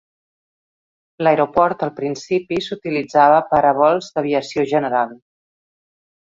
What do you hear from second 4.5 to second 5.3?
general.